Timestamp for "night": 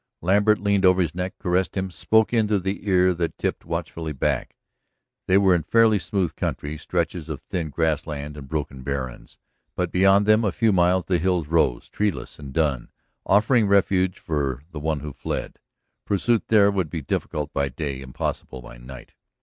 18.79-19.13